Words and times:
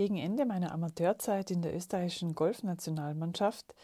Gegen 0.00 0.16
Ende 0.16 0.46
meiner 0.46 0.72
Amateurzeit 0.72 1.50
in 1.50 1.60
der 1.60 1.76
österreichischen 1.76 2.34
Golfnationalmannschaft 2.34 3.74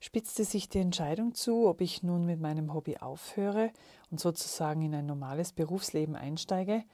spitzte 0.00 0.44
sich 0.44 0.68
die 0.68 0.80
Entscheidung 0.80 1.34
zu, 1.34 1.66
ob 1.66 1.80
ich 1.80 2.02
nun 2.02 2.26
mit 2.26 2.42
meinem 2.42 2.74
Hobby 2.74 2.98
aufhöre 2.98 3.70
und 4.10 4.20
sozusagen 4.20 4.82
in 4.82 4.94
ein 4.94 5.06
normales 5.06 5.54
Berufsleben 5.54 6.14
einsteige 6.14 6.84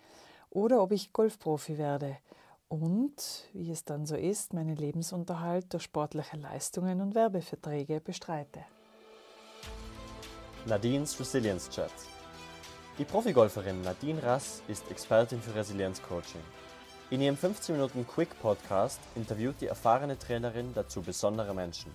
oder 0.51 0.81
ob 0.81 0.93
ich 0.93 1.13
Golfprofi 1.13 1.77
werde 1.77 2.19
und, 2.69 3.49
wie 3.53 3.73
es 3.73 3.85
dann 3.85 4.07
so 4.07 4.15
ist, 4.15 4.55
meinen 4.55 4.77
Lebensunterhalt 4.77 5.73
durch 5.73 5.83
sportliche 5.83 6.37
Leistungen 6.37 7.01
und 7.01 7.17
Werbeverträge 7.17 8.01
bestreite. 8.01 8.61
Nadines 10.67 11.19
Resilience 11.19 11.69
Chat. 11.69 11.91
Die 12.97 13.05
Profigolferin 13.05 13.81
Nadine 13.81 14.23
Rass 14.23 14.63
ist 14.69 14.89
Expertin 14.89 15.43
für 15.43 15.57
Resilienzcoaching. 15.57 16.43
In 17.11 17.23
ihrem 17.23 17.39
15 17.39 17.75
Minuten 17.75 18.07
Quick 18.07 18.39
Podcast 18.43 19.01
interviewt 19.15 19.63
die 19.63 19.67
erfahrene 19.67 20.19
Trainerin 20.19 20.75
dazu 20.75 21.01
besondere 21.01 21.55
Menschen. 21.55 21.91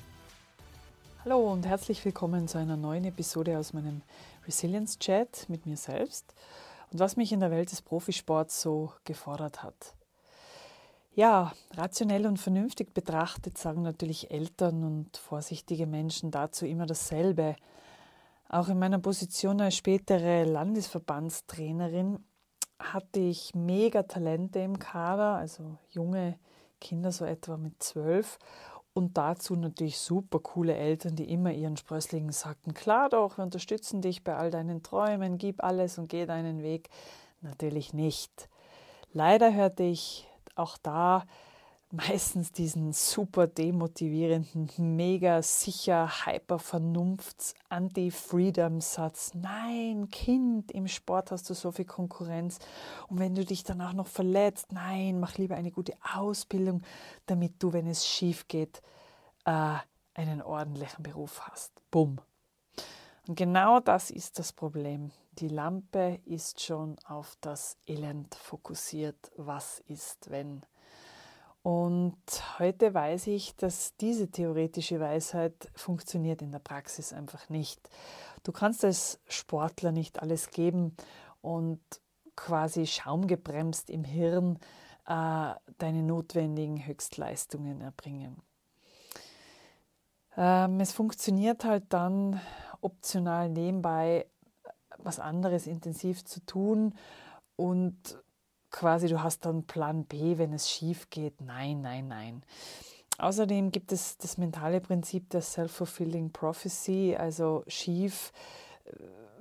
Hallo 1.23 1.51
und 1.51 1.67
herzlich 1.67 2.03
willkommen 2.03 2.47
zu 2.47 2.57
einer 2.57 2.77
neuen 2.77 3.05
Episode 3.05 3.59
aus 3.59 3.73
meinem 3.73 4.01
Resilience 4.47 4.97
Chat 4.97 5.47
mit 5.49 5.67
mir 5.67 5.77
selbst 5.77 6.33
und 6.91 6.99
was 6.99 7.15
mich 7.15 7.31
in 7.31 7.41
der 7.41 7.51
Welt 7.51 7.71
des 7.71 7.83
Profisports 7.83 8.59
so 8.59 8.91
gefordert 9.03 9.61
hat. 9.61 9.93
Ja, 11.13 11.53
rationell 11.75 12.25
und 12.25 12.39
vernünftig 12.39 12.95
betrachtet 12.95 13.59
sagen 13.59 13.83
natürlich 13.83 14.31
Eltern 14.31 14.83
und 14.83 15.15
vorsichtige 15.17 15.85
Menschen 15.85 16.31
dazu 16.31 16.65
immer 16.65 16.87
dasselbe. 16.87 17.55
Auch 18.49 18.67
in 18.67 18.79
meiner 18.79 18.97
Position 18.97 19.61
als 19.61 19.75
spätere 19.75 20.43
Landesverbandstrainerin 20.45 22.17
hatte 22.91 23.19
ich 23.19 23.55
mega 23.55 24.03
Talente 24.03 24.59
im 24.59 24.79
Kader, 24.79 25.35
also 25.35 25.77
junge 25.89 26.37
Kinder 26.81 27.11
so 27.11 27.25
etwa 27.25 27.57
mit 27.57 27.81
zwölf 27.81 28.37
und 28.93 29.17
dazu 29.17 29.55
natürlich 29.55 29.97
super 29.97 30.39
coole 30.39 30.75
Eltern, 30.75 31.15
die 31.15 31.31
immer 31.31 31.51
ihren 31.51 31.77
Sprösslingen 31.77 32.31
sagten, 32.31 32.73
klar 32.73 33.09
doch, 33.09 33.37
wir 33.37 33.43
unterstützen 33.43 34.01
dich 34.01 34.23
bei 34.23 34.35
all 34.35 34.51
deinen 34.51 34.83
Träumen, 34.83 35.37
gib 35.37 35.63
alles 35.63 35.97
und 35.97 36.09
geh 36.09 36.25
deinen 36.25 36.61
Weg. 36.61 36.89
Natürlich 37.41 37.93
nicht. 37.93 38.49
Leider 39.11 39.53
hörte 39.53 39.83
ich 39.83 40.27
auch 40.55 40.77
da 40.77 41.23
meistens 41.93 42.51
diesen 42.51 42.91
super 42.91 43.45
demotivierenden, 43.45 44.95
mega 44.95 45.43
sicher, 45.43 46.25
hyper 46.25 46.57
Vernunfts 46.57 47.53
Anti-Freedom-Satz. 47.69 49.35
Nein, 49.35 50.09
Kind, 50.09 50.71
im 50.71 50.87
Sport 50.87 51.29
hast 51.29 51.51
du 51.51 51.53
so 51.53 51.71
viel 51.71 51.85
Konkurrenz. 51.85 52.57
Und 53.09 53.19
wenn 53.19 53.35
du 53.35 53.45
dich 53.45 53.63
dann 53.63 53.79
auch 53.79 53.93
noch 53.93 54.07
verletzt, 54.07 54.71
nein, 54.71 55.19
mach 55.19 55.37
lieber 55.37 55.55
eine 55.55 55.71
gute 55.71 55.93
Ausbildung, 56.15 56.81
damit 57.27 57.61
du, 57.61 57.73
wenn 57.73 57.85
es 57.85 58.07
schief 58.07 58.47
geht, 58.47 58.81
äh, 59.45 59.75
einen 60.15 60.41
ordentlichen 60.41 61.03
Beruf 61.03 61.41
hast. 61.41 61.73
Bumm. 61.91 62.17
Und 63.27 63.35
genau 63.35 63.79
das 63.79 64.09
ist 64.09 64.39
das 64.39 64.51
Problem. 64.51 65.11
Die 65.33 65.47
Lampe 65.47 66.19
ist 66.25 66.59
schon 66.59 66.95
auf 67.05 67.37
das 67.39 67.77
Elend 67.85 68.33
fokussiert. 68.33 69.31
Was 69.37 69.79
ist, 69.87 70.31
wenn? 70.31 70.63
Und 71.63 72.17
heute 72.59 72.93
weiß 72.93 73.27
ich, 73.27 73.55
dass 73.55 73.95
diese 73.95 74.29
theoretische 74.29 74.99
Weisheit 74.99 75.71
funktioniert 75.73 76.41
in 76.41 76.51
der 76.51 76.59
Praxis 76.59 77.13
einfach 77.13 77.47
nicht. 77.47 77.89
Du 78.43 78.51
kannst 78.51 78.83
als 78.83 79.21
Sportler 79.29 79.93
nicht 79.93 80.21
alles 80.21 80.51
geben 80.51 80.95
und 81.41 81.79
quasi 82.35 82.85
schaumgebremst 82.85 83.89
im 83.89 84.03
Hirn 84.03 84.59
äh, 85.07 85.53
deine 85.77 86.03
notwendigen 86.03 86.85
Höchstleistungen 86.85 87.79
erbringen. 87.79 88.41
Ähm, 90.35 90.81
es 90.81 90.91
funktioniert 90.91 91.63
halt 91.63 91.85
dann 91.89 92.41
optional 92.81 93.49
nebenbei 93.49 94.27
was 94.97 95.19
anderes 95.19 95.65
intensiv 95.65 96.25
zu 96.25 96.45
tun 96.45 96.93
und 97.55 98.22
quasi 98.73 99.07
du 99.07 99.23
hast 99.23 99.45
dann 99.45 99.63
Plan 99.63 100.03
B, 100.03 100.37
wenn 100.37 100.51
es 100.51 100.69
schief 100.69 101.09
geht. 101.09 101.39
Nein, 101.39 101.79
nein, 101.79 102.09
nein. 102.09 102.43
Außerdem 103.19 103.71
gibt 103.71 103.91
es 103.91 104.17
das 104.17 104.37
mentale 104.37 104.81
Prinzip 104.81 105.29
der 105.29 105.41
Self-Fulfilling 105.41 106.31
Prophecy, 106.31 107.15
also 107.17 107.63
schief, 107.67 108.33
äh, 108.85 108.91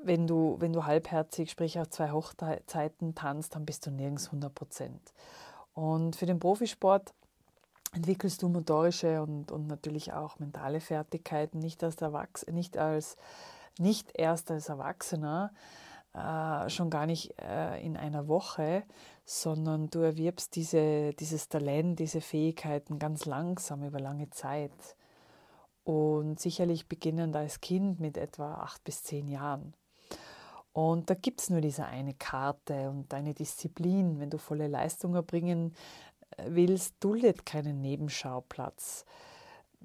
wenn 0.05 0.27
du, 0.27 0.57
wenn 0.59 0.73
du 0.73 0.85
halbherzig, 0.85 1.51
sprich 1.51 1.79
auf 1.79 1.89
zwei 1.89 2.11
Hochzeiten 2.11 3.15
tanzt, 3.15 3.55
dann 3.55 3.65
bist 3.65 3.87
du 3.87 3.91
nirgends 3.91 4.27
100 4.27 4.55
Prozent. 4.55 5.13
Und 5.75 6.17
für 6.17 6.27
den 6.27 6.41
Profisport 6.41 7.15
entwickelst 7.95 8.43
du 8.43 8.49
motorische 8.49 9.23
und, 9.23 9.53
und 9.53 9.69
natürlich 9.69 10.13
auch 10.13 10.39
mentale 10.39 10.81
Fertigkeiten 10.81 11.61
nicht, 11.61 11.83
als 11.85 12.03
Erwachs 12.03 12.45
nicht, 12.51 12.77
als, 12.77 13.17
nicht 13.79 14.11
erst 14.15 14.51
als 14.51 14.69
Erwachsener, 14.69 15.53
äh, 16.15 16.69
schon 16.69 16.91
gar 16.91 17.07
nicht 17.07 17.39
äh, 17.41 17.81
in 17.81 17.97
einer 17.97 18.29
Woche, 18.29 18.83
sondern 19.25 19.89
du 19.89 20.01
erwirbst 20.01 20.57
diese, 20.57 21.13
dieses 21.15 21.49
Talent, 21.49 21.99
diese 21.99 22.21
Fähigkeiten 22.21 22.99
ganz 22.99 23.25
langsam 23.25 23.85
über 23.85 24.01
lange 24.01 24.31
Zeit. 24.31 24.97
Und 25.85 26.39
sicherlich 26.39 26.89
beginnend 26.89 27.35
als 27.35 27.61
Kind 27.61 27.99
mit 27.99 28.17
etwa 28.17 28.55
acht 28.55 28.85
bis 28.85 29.03
zehn 29.03 29.29
Jahren. 29.29 29.75
Und 30.73 31.11
da 31.11 31.15
gibt 31.15 31.41
es 31.41 31.51
nur 31.51 31.61
diese 31.61 31.85
eine 31.85 32.15
Karte 32.15 32.89
und 32.89 33.13
deine 33.13 33.35
Disziplin. 33.35 34.19
Wenn 34.19 34.31
du 34.31 34.39
volle 34.39 34.69
Leistung 34.69 35.15
erbringen 35.15 35.75
äh, 36.37 36.45
willst, 36.49 36.95
duldet 37.01 37.45
keinen 37.45 37.81
Nebenschauplatz. 37.81 39.05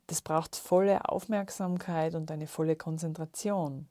Das 0.07 0.21
braucht 0.21 0.55
volle 0.55 1.09
Aufmerksamkeit 1.09 2.15
und 2.15 2.31
eine 2.31 2.47
volle 2.47 2.77
Konzentration. 2.77 3.89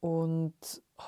Und 0.00 0.54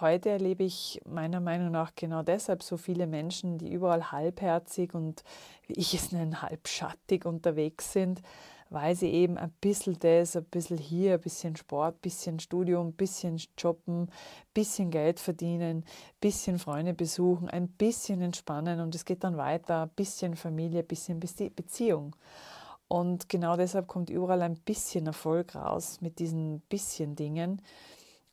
heute 0.01 0.31
erlebe 0.31 0.65
ich 0.65 1.01
meiner 1.09 1.41
Meinung 1.41 1.71
nach 1.71 1.95
genau 1.95 2.23
deshalb 2.23 2.63
so 2.63 2.77
viele 2.77 3.07
Menschen, 3.07 3.59
die 3.59 3.73
überall 3.73 4.13
halbherzig 4.13 4.95
und 4.95 5.25
wie 5.67 5.75
ich 5.75 5.95
es 5.95 6.13
nenne, 6.13 6.43
halbschattig 6.43 7.25
unterwegs 7.25 7.93
sind, 7.93 8.23
weil 8.71 8.95
sie 8.95 9.11
eben 9.11 9.37
ein 9.37 9.53
bisschen 9.61 9.99
das, 9.99 10.37
ein 10.37 10.45
bisschen 10.45 10.79
hier, 10.79 11.15
ein 11.15 11.21
bisschen 11.21 11.57
Sport, 11.57 11.97
ein 11.97 12.01
bisschen 12.03 12.39
Studium, 12.39 12.89
ein 12.89 12.93
bisschen 12.93 13.41
Jobben, 13.59 14.03
ein 14.03 14.11
bisschen 14.55 14.91
Geld 14.91 15.19
verdienen, 15.19 15.79
ein 15.79 15.85
bisschen 16.21 16.59
Freunde 16.59 16.95
besuchen, 16.95 17.49
ein 17.49 17.69
bisschen 17.69 18.23
entspannen 18.23 18.81
und 18.81 18.95
es 18.95 19.05
geht 19.05 19.25
dann 19.25 19.37
weiter, 19.37 19.83
ein 19.83 19.91
bisschen 19.97 20.37
Familie, 20.37 20.81
ein 20.81 20.87
bisschen 20.87 21.21
Beziehung. 21.21 22.15
Und 22.87 23.29
genau 23.29 23.57
deshalb 23.57 23.87
kommt 23.87 24.11
überall 24.11 24.43
ein 24.43 24.57
bisschen 24.57 25.07
Erfolg 25.07 25.55
raus 25.55 26.01
mit 26.01 26.19
diesen 26.19 26.61
bisschen 26.63 27.15
Dingen 27.15 27.63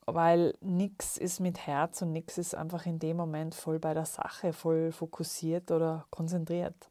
weil 0.08 0.54
nichts 0.62 1.18
ist 1.18 1.42
mit 1.42 1.68
Herz 1.68 2.02
und 2.02 2.14
nichts 2.14 2.38
ist 2.38 2.56
einfach 2.56 2.86
in 2.86 2.98
dem 2.98 3.18
Moment 3.18 3.54
voll 3.54 3.78
bei 3.78 3.94
der 3.94 4.06
Sache, 4.06 4.54
voll 4.54 4.94
fokussiert 4.94 5.70
oder 5.70 6.08
konzentriert. 6.10 6.90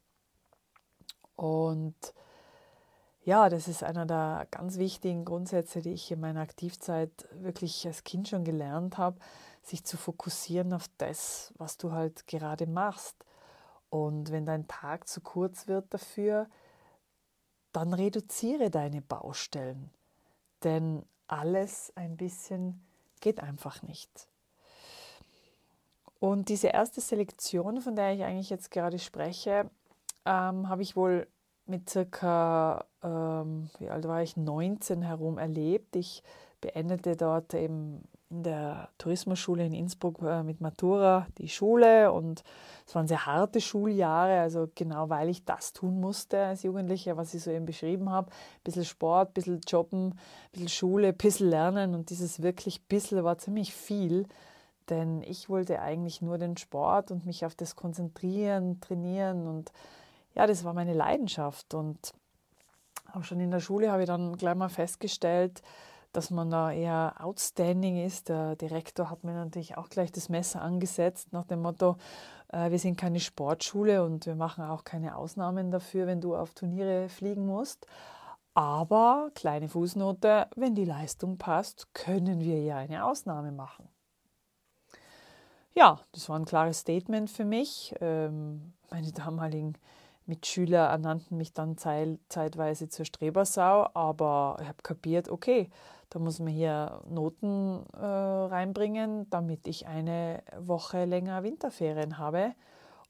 Und 1.35 1.95
ja, 3.23 3.49
das 3.49 3.67
ist 3.67 3.83
einer 3.83 4.05
der 4.05 4.47
ganz 4.51 4.77
wichtigen 4.77 5.25
Grundsätze, 5.25 5.81
die 5.81 5.93
ich 5.93 6.11
in 6.11 6.19
meiner 6.19 6.41
Aktivzeit 6.41 7.27
wirklich 7.33 7.85
als 7.87 8.03
Kind 8.03 8.29
schon 8.29 8.45
gelernt 8.45 8.99
habe, 8.99 9.19
sich 9.63 9.83
zu 9.83 9.97
fokussieren 9.97 10.71
auf 10.71 10.85
das, 10.99 11.53
was 11.57 11.77
du 11.77 11.91
halt 11.91 12.27
gerade 12.27 12.67
machst. 12.67 13.25
Und 13.89 14.31
wenn 14.31 14.45
dein 14.45 14.67
Tag 14.67 15.07
zu 15.07 15.21
kurz 15.21 15.67
wird 15.67 15.91
dafür, 15.93 16.47
dann 17.71 17.93
reduziere 17.93 18.69
deine 18.69 19.01
Baustellen. 19.01 19.89
Denn 20.63 21.03
alles 21.27 21.91
ein 21.95 22.15
bisschen 22.15 22.86
Geht 23.19 23.41
einfach 23.41 23.81
nicht. 23.83 24.27
Und 26.19 26.49
diese 26.49 26.67
erste 26.67 27.01
Selektion, 27.01 27.81
von 27.81 27.95
der 27.95 28.13
ich 28.13 28.23
eigentlich 28.23 28.49
jetzt 28.49 28.71
gerade 28.71 28.99
spreche, 28.99 29.69
ähm, 30.25 30.67
habe 30.67 30.81
ich 30.81 30.95
wohl 30.95 31.27
mit 31.67 31.89
circa, 31.89 32.85
ähm, 33.03 33.69
wie 33.79 33.89
alt 33.89 34.07
war 34.07 34.21
ich, 34.23 34.37
19 34.37 35.01
herum 35.01 35.37
erlebt. 35.37 35.95
Ich 35.95 36.23
beendete 36.61 37.15
dort 37.15 37.53
eben 37.53 38.03
in 38.29 38.43
der 38.43 38.89
Tourismusschule 38.97 39.65
in 39.65 39.73
Innsbruck 39.73 40.21
äh, 40.21 40.43
mit 40.43 40.59
Matura 40.59 41.27
die 41.37 41.47
Schule 41.47 42.11
und 42.11 42.43
es 42.85 42.93
waren 42.93 43.07
sehr 43.07 43.25
harte 43.25 43.61
Schuljahre, 43.61 44.39
also 44.39 44.67
genau 44.75 45.09
weil 45.09 45.29
ich 45.29 45.45
das 45.45 45.71
tun 45.73 45.99
musste 45.99 46.39
als 46.39 46.63
Jugendliche, 46.63 47.15
was 47.15 47.33
ich 47.33 47.43
so 47.43 47.51
eben 47.51 47.65
beschrieben 47.65 48.09
habe. 48.09 48.29
Ein 48.29 48.63
bisschen 48.63 48.85
Sport, 48.85 49.29
ein 49.29 49.33
bisschen 49.33 49.61
Jobben, 49.65 50.09
ein 50.09 50.17
bisschen 50.51 50.69
Schule, 50.69 51.09
ein 51.09 51.17
bisschen 51.17 51.49
Lernen 51.49 51.95
und 51.95 52.09
dieses 52.09 52.41
wirklich 52.41 52.83
bisschen 52.83 53.23
war 53.23 53.37
ziemlich 53.37 53.73
viel, 53.73 54.27
denn 54.89 55.21
ich 55.23 55.49
wollte 55.49 55.81
eigentlich 55.81 56.21
nur 56.21 56.37
den 56.37 56.57
Sport 56.57 57.11
und 57.11 57.25
mich 57.25 57.45
auf 57.45 57.55
das 57.55 57.75
konzentrieren, 57.77 58.81
trainieren 58.81 59.47
und 59.47 59.71
ja, 60.35 60.47
das 60.47 60.65
war 60.65 60.73
meine 60.73 60.93
Leidenschaft 60.93 61.73
und 61.73 62.13
auch 63.13 63.23
schon 63.23 63.39
in 63.39 63.51
der 63.51 63.61
Schule 63.61 63.89
habe 63.89 64.03
ich 64.03 64.07
dann 64.07 64.35
gleich 64.35 64.55
mal 64.55 64.69
festgestellt, 64.69 65.61
dass 66.13 66.31
man 66.31 66.49
da 66.49 66.71
eher 66.71 67.15
outstanding 67.19 68.03
ist. 68.03 68.29
Der 68.29 68.55
Direktor 68.55 69.09
hat 69.09 69.23
mir 69.23 69.33
natürlich 69.33 69.77
auch 69.77 69.89
gleich 69.89 70.11
das 70.11 70.29
Messer 70.29 70.61
angesetzt 70.61 71.33
nach 71.33 71.45
dem 71.45 71.61
Motto, 71.61 71.97
äh, 72.49 72.71
wir 72.71 72.79
sind 72.79 72.97
keine 72.97 73.19
Sportschule 73.19 74.03
und 74.03 74.25
wir 74.25 74.35
machen 74.35 74.63
auch 74.63 74.83
keine 74.83 75.15
Ausnahmen 75.15 75.71
dafür, 75.71 76.07
wenn 76.07 76.21
du 76.21 76.35
auf 76.35 76.53
Turniere 76.53 77.09
fliegen 77.09 77.45
musst. 77.45 77.85
Aber, 78.53 79.29
kleine 79.35 79.69
Fußnote, 79.69 80.47
wenn 80.55 80.73
die 80.73 80.85
Leistung 80.85 81.37
passt, 81.37 81.93
können 81.93 82.39
wir 82.39 82.61
ja 82.63 82.77
eine 82.77 83.05
Ausnahme 83.05 83.51
machen. 83.51 83.87
Ja, 85.75 85.99
das 86.11 86.27
war 86.27 86.39
ein 86.39 86.45
klares 86.45 86.79
Statement 86.79 87.29
für 87.29 87.45
mich. 87.45 87.93
Ähm, 88.01 88.73
meine 88.89 89.11
damaligen 89.11 89.73
Mitschüler 90.25 90.87
ernannten 90.87 91.37
mich 91.37 91.53
dann 91.53 91.77
zeitweise 91.77 92.89
zur 92.89 93.05
Strebersau, 93.05 93.89
aber 93.93 94.57
ich 94.59 94.67
habe 94.67 94.81
kapiert, 94.81 95.29
okay, 95.29 95.69
da 96.09 96.19
muss 96.19 96.39
man 96.39 96.49
hier 96.49 97.01
Noten 97.09 97.85
äh, 97.93 98.05
reinbringen, 98.05 99.29
damit 99.29 99.67
ich 99.67 99.87
eine 99.87 100.41
Woche 100.59 101.05
länger 101.05 101.43
Winterferien 101.43 102.17
habe 102.17 102.53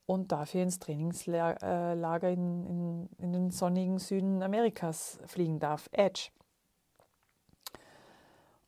und 0.06 0.32
dafür 0.32 0.62
ins 0.62 0.78
Trainingslager 0.78 2.30
in, 2.30 2.66
in, 2.66 3.08
in 3.18 3.32
den 3.32 3.50
sonnigen 3.50 3.98
Süden 3.98 4.42
Amerikas 4.42 5.20
fliegen 5.26 5.60
darf, 5.60 5.88
Edge. 5.92 6.30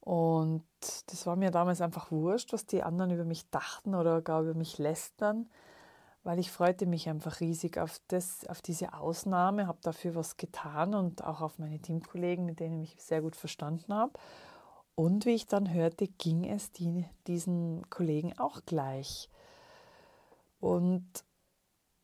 Und 0.01 0.65
das 1.07 1.27
war 1.27 1.37
mir 1.37 1.51
damals 1.51 1.81
einfach 1.81 2.11
wurscht, 2.11 2.53
was 2.53 2.67
die 2.67 2.83
anderen 2.83 3.11
über 3.11 3.25
mich 3.25 3.49
dachten 3.51 3.95
oder 3.95 4.23
gar 4.23 4.43
über 4.43 4.55
mich 4.55 4.79
lästern, 4.79 5.49
weil 6.23 6.39
ich 6.39 6.51
freute 6.51 6.87
mich 6.87 7.09
einfach 7.09 7.41
riesig 7.41 7.79
auf, 7.79 8.01
das, 8.09 8.47
auf 8.47 8.61
diese 8.61 8.93
Ausnahme, 8.95 9.67
habe 9.67 9.79
dafür 9.83 10.15
was 10.15 10.37
getan 10.37 10.95
und 10.95 11.25
auch 11.25 11.41
auf 11.41 11.59
meine 11.59 11.81
Teamkollegen, 11.81 12.45
mit 12.45 12.61
denen 12.61 12.83
ich 12.83 12.95
mich 12.95 13.03
sehr 13.03 13.23
gut 13.23 13.37
verstanden 13.37 13.95
habe. 13.95 14.13
Und 14.95 15.25
wie 15.25 15.35
ich 15.35 15.47
dann 15.47 15.73
hörte, 15.73 16.09
ging 16.09 16.45
es 16.45 16.73
die, 16.73 17.07
diesen 17.27 17.89
Kollegen 17.89 18.39
auch 18.39 18.61
gleich. 18.67 19.31
Und 20.59 21.09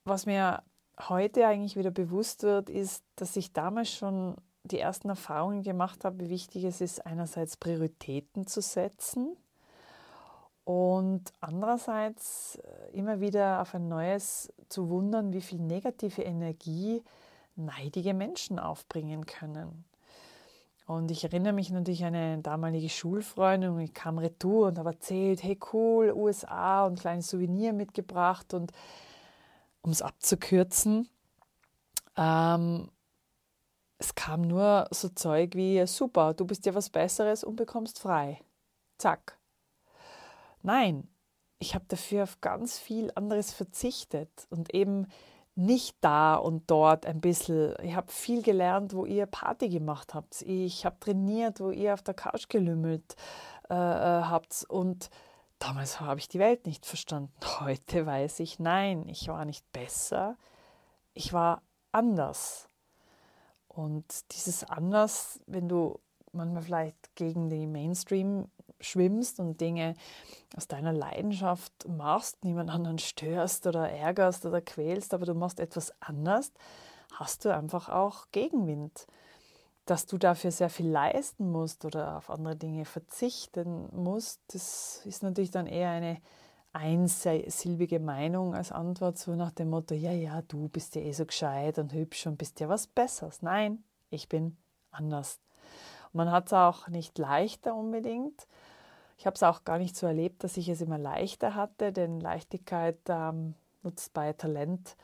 was 0.05 0.25
mir 0.25 0.63
heute 0.99 1.47
eigentlich 1.47 1.77
wieder 1.77 1.91
bewusst 1.91 2.43
wird, 2.43 2.71
ist, 2.71 3.05
dass 3.17 3.37
ich 3.37 3.53
damals 3.53 3.91
schon 3.91 4.37
die 4.63 4.81
ersten 4.81 5.11
Erfahrungen 5.11 5.63
gemacht 5.63 6.05
habe, 6.05 6.21
wie 6.21 6.31
wichtig 6.31 6.65
es 6.65 6.81
ist, 6.81 7.05
einerseits 7.05 7.59
Prioritäten 7.59 8.47
zu 8.47 8.63
setzen 8.63 9.37
und 10.67 11.23
andererseits 11.41 12.57
äh, 12.57 12.99
immer 12.99 13.21
wieder 13.21 13.63
auf 13.63 13.73
ein 13.77 13.87
neues 13.87 14.53
zu 14.69 14.91
wundern, 14.91 15.33
wie 15.33 15.41
viel 15.41 15.61
negative 15.61 16.23
Energie 16.23 17.05
neidige 17.55 18.15
Menschen 18.15 18.59
aufbringen 18.59 19.27
können. 19.27 19.85
Und 20.87 21.13
ich 21.13 21.23
erinnere 21.23 21.53
mich 21.53 21.71
natürlich 21.71 22.05
an 22.05 22.17
eine 22.17 22.43
damalige 22.43 22.89
Schulfreundin 22.89 23.71
und 23.71 23.81
ich 23.81 23.95
kam 23.95 24.19
retour 24.19 24.67
und 24.67 24.79
habe 24.79 24.91
erzählt, 24.91 25.45
hey 25.45 25.57
cool, 25.73 26.13
USA 26.13 26.85
und 26.85 26.95
ein 26.95 26.99
kleines 26.99 27.29
Souvenir 27.29 27.73
mitgebracht 27.73 28.53
und 28.53 28.73
um 29.83 29.93
es 29.93 30.03
abzukürzen, 30.03 31.09
ähm, 32.17 32.91
es 33.99 34.17
kam 34.17 34.43
nur 34.43 34.89
so 34.91 35.11
Zeug 35.11 35.55
wie, 35.55 35.87
super, 35.87 36.35
du 36.35 36.45
bist 36.45 36.67
ja 36.67 36.75
was 36.75 36.91
Besseres 36.91 37.45
und 37.45 37.55
bekommst 37.55 38.01
frei. 38.01 38.41
Zack. 38.99 39.36
Nein, 40.67 41.09
ich 41.61 41.77
habe 41.77 41.85
dafür 41.87 42.25
auf 42.25 42.41
ganz 42.41 42.77
viel 42.77 43.13
anderes 43.15 43.53
verzichtet 43.53 44.49
und 44.51 44.75
eben 44.75 45.07
nicht 45.55 45.97
da 46.01 46.35
und 46.35 46.69
dort 46.69 47.07
ein 47.07 47.21
bisschen. 47.21 47.77
Ich 47.85 47.95
habe 47.95 48.11
viel 48.11 48.43
gelernt, 48.43 48.93
wo 48.93 49.07
ihr 49.07 49.27
Party 49.27 49.69
gemacht 49.69 50.13
habt. 50.13 50.43
Ich 50.43 50.85
habe 50.85 50.99
trainiert, 50.99 51.61
wo 51.61 51.71
ihr 51.71 51.95
auf 51.95 52.03
der 52.03 52.15
Couch 52.15 52.49
gelümmelt 52.49 53.15
äh, 53.71 53.75
äh 53.75 54.23
habt. 54.25 54.67
Und 54.69 55.09
damals 55.61 56.01
habe 56.01 56.19
ich 56.19 56.29
die 56.29 56.41
Welt 56.41 56.67
nicht 56.67 56.85
verstanden. 56.85 57.33
Heute 57.61 58.05
weiß 58.05 58.41
ich, 58.41 58.59
nein, 58.59 59.07
ich 59.07 59.29
war 59.29 59.45
nicht 59.45 59.71
besser. 59.73 60.37
Ich 61.15 61.33
war 61.33 61.63
anders. 61.93 62.69
Und 63.69 64.33
dieses 64.33 64.65
anders, 64.65 65.39
wenn 65.47 65.69
du 65.69 66.01
manchmal 66.33 66.63
vielleicht 66.63 67.15
gegen 67.15 67.51
den 67.51 67.71
Mainstream 67.71 68.49
schwimmst 68.81 69.40
und 69.40 69.61
Dinge 69.61 69.94
aus 70.56 70.69
deiner 70.69 70.93
Leidenschaft 70.93 71.73
machst, 71.88 72.44
niemand 72.44 72.70
anderen 72.70 72.99
störst 72.99 73.67
oder 73.67 73.90
ärgerst 73.90 74.46
oder 74.46 74.61
quälst, 74.61 75.14
aber 75.14 75.26
du 75.26 75.34
machst 75.34 75.61
etwas 75.61 75.93
anders, 76.00 76.52
hast 77.12 77.44
du 77.44 77.55
einfach 77.55 77.88
auch 77.88 78.26
Gegenwind. 78.32 79.06
Dass 79.84 80.06
du 80.06 80.19
dafür 80.19 80.50
sehr 80.50 80.69
viel 80.69 80.88
leisten 80.88 81.52
musst 81.52 81.84
oder 81.84 82.17
auf 82.17 82.28
andere 82.28 82.56
Dinge 82.56 82.84
verzichten 82.84 83.88
musst, 83.93 84.40
das 84.49 85.02
ist 85.05 85.22
natürlich 85.22 85.52
dann 85.52 85.69
eher 85.69 85.90
eine 85.90 86.20
einsilbige 86.72 88.00
Meinung 88.00 88.55
als 88.55 88.70
Antwort, 88.70 89.17
so 89.17 89.34
nach 89.34 89.52
dem 89.52 89.70
Motto, 89.70 89.94
ja, 89.94 90.12
ja, 90.12 90.43
du 90.43 90.69
bist 90.69 90.94
ja 90.94 91.02
eh 91.02 91.12
so 91.12 91.25
gescheit 91.25 91.79
und 91.79 91.93
hübsch 91.93 92.26
und 92.26 92.37
bist 92.37 92.61
ja 92.61 92.69
was 92.69 92.87
Besseres. 92.87 93.40
Nein, 93.43 93.82
ich 94.11 94.29
bin 94.29 94.56
anders. 94.90 95.38
Man 96.17 96.31
hat 96.31 96.47
es 96.47 96.53
auch 96.55 96.89
nicht 96.89 97.19
leichter 97.19 97.75
unbedingt. 97.75 98.47
Ich 99.19 99.27
habe 99.27 99.35
es 99.35 99.43
auch 99.43 99.65
gar 99.65 99.79
nicht 99.79 99.97
so 99.97 100.07
erlebt, 100.07 100.45
dass 100.45 100.57
ich 100.57 100.69
es 100.69 100.81
immer 100.81 100.99
leichter 100.99 101.55
hatte, 101.55 101.93
denn 101.93 102.21
Leichtigkeit 102.21 102.99
ähm, 103.09 103.55
nutzt 103.83 104.15
bei 104.15 104.33
Talent 104.33 104.97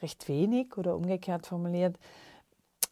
recht 0.00 0.28
wenig 0.28 0.78
oder 0.78 0.94
umgekehrt 0.94 1.46
formuliert. 1.46 1.98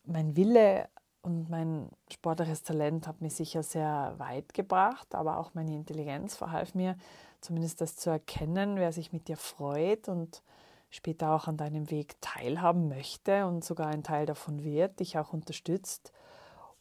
Mein 0.04 0.36
Wille 0.36 0.88
und 1.22 1.50
mein 1.50 1.88
sportliches 2.12 2.64
Talent 2.64 3.06
hat 3.06 3.20
mich 3.20 3.34
sicher 3.34 3.62
sehr 3.62 4.14
weit 4.18 4.54
gebracht, 4.54 5.14
aber 5.14 5.38
auch 5.38 5.54
meine 5.54 5.74
Intelligenz 5.74 6.34
verhalf 6.34 6.74
mir, 6.74 6.96
zumindest 7.40 7.80
das 7.80 7.96
zu 7.96 8.10
erkennen, 8.10 8.76
wer 8.76 8.92
sich 8.92 9.12
mit 9.12 9.28
dir 9.28 9.36
freut 9.36 10.08
und 10.08 10.42
später 10.90 11.32
auch 11.32 11.46
an 11.46 11.56
deinem 11.56 11.90
Weg 11.90 12.20
teilhaben 12.20 12.88
möchte 12.88 13.46
und 13.46 13.64
sogar 13.64 13.88
ein 13.88 14.02
Teil 14.02 14.26
davon 14.26 14.64
wird, 14.64 14.98
dich 14.98 15.16
auch 15.18 15.32
unterstützt. 15.32 16.12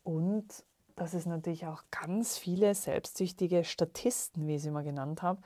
Und 0.04 0.64
dass 0.98 1.14
es 1.14 1.28
natürlich 1.28 1.68
auch 1.68 1.84
ganz 1.92 2.38
viele 2.38 2.74
selbstsüchtige 2.76 3.64
Statisten, 3.64 4.48
wie 4.48 4.56
ich 4.56 4.64
sie 4.64 4.70
immer 4.70 4.84
genannt 4.84 5.22
habe, 5.22 5.40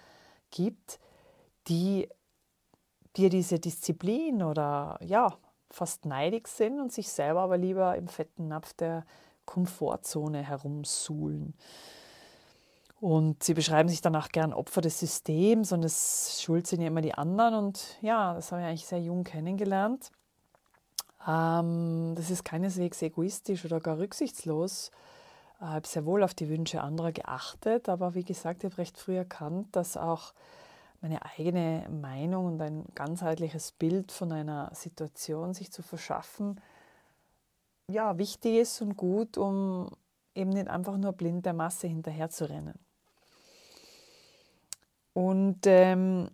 gibt, 0.49 0.99
die 1.67 2.09
dir 3.17 3.29
diese 3.29 3.59
Disziplin 3.59 4.43
oder 4.43 4.97
ja, 5.01 5.37
fast 5.69 6.05
neidig 6.05 6.47
sind 6.47 6.79
und 6.79 6.93
sich 6.93 7.09
selber 7.09 7.41
aber 7.41 7.57
lieber 7.57 7.95
im 7.97 8.07
fetten 8.07 8.47
Napf 8.47 8.73
der 8.73 9.05
Komfortzone 9.45 10.41
herumsuhlen. 10.41 11.53
Und 13.01 13.43
sie 13.43 13.53
beschreiben 13.53 13.89
sich 13.89 13.99
danach 13.99 14.29
gern 14.29 14.53
Opfer 14.53 14.79
des 14.79 14.99
Systems 14.99 15.73
und 15.73 15.83
es 15.83 16.41
schuld 16.41 16.65
sind 16.65 16.79
ja 16.79 16.87
immer 16.87 17.01
die 17.01 17.13
anderen. 17.13 17.55
Und 17.55 17.97
ja, 18.01 18.35
das 18.35 18.51
habe 18.51 18.61
ich 18.61 18.67
eigentlich 18.67 18.85
sehr 18.85 19.01
jung 19.01 19.25
kennengelernt. 19.25 20.11
Ähm, 21.27 22.13
das 22.15 22.29
ist 22.29 22.45
keineswegs 22.45 23.01
egoistisch 23.01 23.65
oder 23.65 23.81
gar 23.81 23.97
rücksichtslos. 23.97 24.91
Ich 25.61 25.67
habe 25.67 25.87
sehr 25.87 26.05
wohl 26.07 26.23
auf 26.23 26.33
die 26.33 26.49
Wünsche 26.49 26.81
anderer 26.81 27.11
geachtet, 27.11 27.87
aber 27.87 28.15
wie 28.15 28.23
gesagt, 28.23 28.63
ich 28.63 28.71
habe 28.71 28.79
recht 28.79 28.97
früh 28.97 29.15
erkannt, 29.15 29.75
dass 29.75 29.95
auch 29.95 30.33
meine 31.01 31.23
eigene 31.23 31.87
Meinung 31.89 32.47
und 32.47 32.61
ein 32.61 32.85
ganzheitliches 32.95 33.71
Bild 33.71 34.11
von 34.11 34.31
einer 34.31 34.71
Situation 34.73 35.53
sich 35.53 35.71
zu 35.71 35.83
verschaffen, 35.83 36.59
ja, 37.87 38.17
wichtig 38.17 38.55
ist 38.55 38.81
und 38.81 38.97
gut, 38.97 39.37
um 39.37 39.91
eben 40.33 40.49
nicht 40.49 40.67
einfach 40.67 40.97
nur 40.97 41.13
blind 41.13 41.45
der 41.45 41.53
Masse 41.53 41.87
hinterherzurennen. 41.87 42.79
Und 45.13 45.59
ähm, 45.65 46.31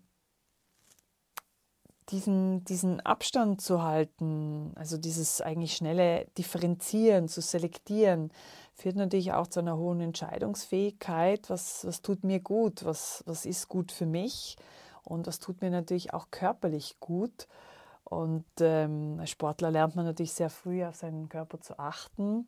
diesen, 2.09 2.63
diesen 2.63 3.01
Abstand 3.01 3.61
zu 3.61 3.83
halten, 3.83 4.71
also 4.75 4.97
dieses 4.97 5.41
eigentlich 5.41 5.75
schnelle 5.75 6.27
Differenzieren, 6.37 7.27
zu 7.27 7.41
selektieren, 7.41 8.31
führt 8.77 8.95
natürlich 8.95 9.33
auch 9.33 9.47
zu 9.47 9.59
einer 9.59 9.77
hohen 9.77 10.01
Entscheidungsfähigkeit. 10.01 11.49
Was, 11.49 11.85
was 11.85 12.01
tut 12.01 12.23
mir 12.23 12.39
gut? 12.39 12.85
Was, 12.85 13.23
was 13.25 13.45
ist 13.45 13.67
gut 13.67 13.91
für 13.91 14.05
mich? 14.05 14.55
Und 15.03 15.25
was 15.27 15.39
tut 15.39 15.61
mir 15.61 15.71
natürlich 15.71 16.13
auch 16.13 16.27
körperlich 16.31 16.99
gut? 16.99 17.47
Und 18.03 18.45
ähm, 18.59 19.17
als 19.19 19.31
Sportler 19.31 19.71
lernt 19.71 19.95
man 19.95 20.05
natürlich 20.05 20.33
sehr 20.33 20.49
früh 20.49 20.85
auf 20.85 20.95
seinen 20.95 21.27
Körper 21.27 21.59
zu 21.59 21.79
achten. 21.79 22.47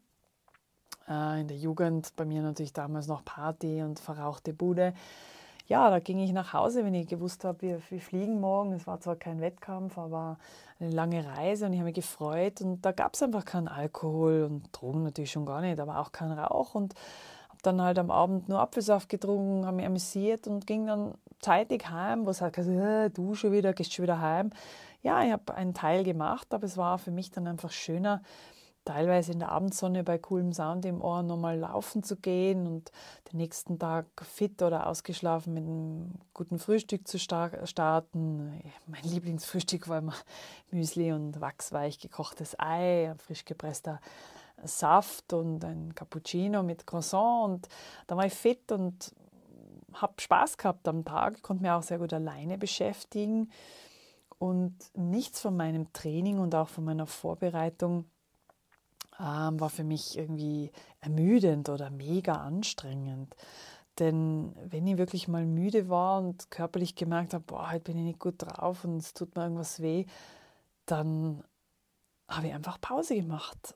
Äh, 1.07 1.41
in 1.41 1.47
der 1.47 1.57
Jugend, 1.57 2.15
bei 2.15 2.25
mir 2.25 2.41
natürlich 2.41 2.73
damals 2.73 3.07
noch 3.07 3.25
Party 3.25 3.81
und 3.81 3.99
verrauchte 3.99 4.53
Bude 4.53 4.93
ja, 5.69 5.91
da 5.91 5.99
ging 5.99 6.17
ich 6.17 6.33
nach 6.33 6.51
Hause, 6.51 6.83
wenn 6.83 6.95
ich 6.95 7.07
gewusst 7.07 7.45
habe, 7.45 7.61
wir, 7.61 7.81
wir 7.89 8.01
fliegen 8.01 8.39
morgen. 8.39 8.73
Es 8.73 8.87
war 8.87 8.99
zwar 8.99 9.15
kein 9.15 9.39
Wettkampf, 9.39 9.99
aber 9.99 10.39
eine 10.79 10.89
lange 10.89 11.23
Reise 11.23 11.67
und 11.67 11.73
ich 11.73 11.79
habe 11.79 11.85
mich 11.85 11.95
gefreut. 11.95 12.61
Und 12.61 12.81
da 12.81 12.91
gab 12.91 13.13
es 13.13 13.21
einfach 13.21 13.45
keinen 13.45 13.67
Alkohol 13.67 14.47
und 14.49 14.69
Drogen 14.71 15.03
natürlich 15.03 15.29
schon 15.31 15.45
gar 15.45 15.61
nicht, 15.61 15.79
aber 15.79 15.99
auch 15.99 16.11
keinen 16.11 16.37
Rauch. 16.37 16.73
Und 16.73 16.95
habe 17.49 17.59
dann 17.61 17.83
halt 17.83 17.99
am 17.99 18.09
Abend 18.09 18.49
nur 18.49 18.59
Apfelsaft 18.59 19.09
getrunken, 19.09 19.67
habe 19.67 19.77
mich 19.77 19.85
amüsiert 19.85 20.47
und 20.47 20.65
ging 20.65 20.87
dann 20.87 21.13
zeitig 21.39 21.87
heim, 21.87 22.25
wo 22.25 22.31
es 22.31 22.41
halt 22.41 22.55
gesagt 22.55 22.75
äh, 22.75 23.09
du 23.11 23.35
schon 23.35 23.51
wieder, 23.51 23.71
gehst 23.73 23.93
schon 23.93 24.03
wieder 24.03 24.19
heim. 24.19 24.49
Ja, 25.03 25.23
ich 25.23 25.31
habe 25.31 25.53
einen 25.53 25.75
Teil 25.75 26.03
gemacht, 26.03 26.51
aber 26.51 26.65
es 26.65 26.77
war 26.77 26.97
für 26.97 27.11
mich 27.11 27.29
dann 27.29 27.45
einfach 27.45 27.69
schöner, 27.69 28.23
teilweise 28.85 29.31
in 29.31 29.39
der 29.39 29.51
Abendsonne 29.51 30.03
bei 30.03 30.17
coolem 30.17 30.53
Sound 30.53 30.85
im 30.85 31.01
Ohr 31.01 31.21
nochmal 31.21 31.59
laufen 31.59 32.03
zu 32.03 32.15
gehen 32.15 32.65
und 32.65 32.91
den 33.31 33.37
nächsten 33.37 33.77
Tag 33.77 34.05
fit 34.23 34.61
oder 34.61 34.87
ausgeschlafen 34.87 35.53
mit 35.53 35.63
einem 35.63 36.15
guten 36.33 36.59
Frühstück 36.59 37.07
zu 37.07 37.19
starten. 37.19 38.61
Mein 38.87 39.03
Lieblingsfrühstück 39.03 39.87
war 39.87 39.99
immer 39.99 40.15
Müsli 40.71 41.11
und 41.11 41.39
wachsweich 41.39 41.99
gekochtes 41.99 42.59
Ei, 42.59 43.13
frisch 43.17 43.45
gepresster 43.45 43.99
Saft 44.63 45.33
und 45.33 45.63
ein 45.63 45.95
Cappuccino 45.95 46.63
mit 46.63 46.85
Croissant 46.85 47.45
und 47.45 47.67
da 48.07 48.17
war 48.17 48.25
ich 48.25 48.33
fit 48.33 48.71
und 48.71 49.13
habe 49.93 50.13
Spaß 50.19 50.57
gehabt 50.57 50.87
am 50.87 51.05
Tag, 51.05 51.41
konnte 51.41 51.63
mich 51.63 51.71
auch 51.71 51.83
sehr 51.83 51.99
gut 51.99 52.13
alleine 52.13 52.57
beschäftigen 52.57 53.51
und 54.37 54.75
nichts 54.95 55.41
von 55.41 55.55
meinem 55.55 55.91
Training 55.93 56.39
und 56.39 56.55
auch 56.55 56.69
von 56.69 56.85
meiner 56.85 57.07
Vorbereitung 57.07 58.05
ähm, 59.19 59.59
war 59.59 59.69
für 59.69 59.83
mich 59.83 60.17
irgendwie 60.17 60.71
ermüdend 61.01 61.69
oder 61.69 61.89
mega 61.89 62.33
anstrengend. 62.33 63.35
Denn 63.99 64.55
wenn 64.63 64.87
ich 64.87 64.97
wirklich 64.97 65.27
mal 65.27 65.45
müde 65.45 65.89
war 65.89 66.21
und 66.21 66.49
körperlich 66.51 66.95
gemerkt 66.95 67.33
habe, 67.33 67.43
boah, 67.45 67.71
heute 67.71 67.81
bin 67.81 67.97
ich 67.97 68.03
nicht 68.03 68.19
gut 68.19 68.35
drauf 68.37 68.85
und 68.85 68.97
es 68.97 69.13
tut 69.13 69.35
mir 69.35 69.43
irgendwas 69.43 69.81
weh, 69.81 70.05
dann 70.85 71.43
habe 72.29 72.47
ich 72.47 72.53
einfach 72.53 72.79
Pause 72.79 73.15
gemacht. 73.15 73.75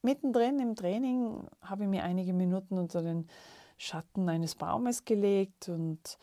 Mittendrin 0.00 0.58
im 0.58 0.74
Training 0.74 1.46
habe 1.60 1.84
ich 1.84 1.88
mir 1.88 2.02
einige 2.02 2.32
Minuten 2.32 2.78
unter 2.78 3.02
den 3.02 3.28
Schatten 3.76 4.28
eines 4.28 4.54
Baumes 4.54 5.04
gelegt 5.04 5.68
und 5.68 6.18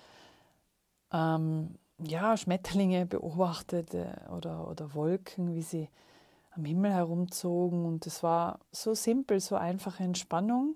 ähm, 1.12 1.75
ja, 2.00 2.36
Schmetterlinge 2.36 3.06
beobachtet 3.06 3.94
äh, 3.94 4.15
oder, 4.36 4.70
oder 4.70 4.94
Wolken, 4.94 5.53
wie 5.53 5.62
sie 5.62 5.89
am 6.60 6.66
Himmel 6.66 6.92
herumzogen. 6.92 7.86
Und 7.86 8.06
es 8.06 8.22
war 8.22 8.60
so 8.72 8.94
simpel, 8.94 9.39
so 9.39 9.56
einfache 9.56 10.04
Entspannung. 10.04 10.75